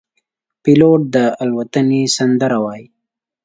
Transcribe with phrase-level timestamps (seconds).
[0.63, 2.85] پیلوټ د الوتنې سندره وايي.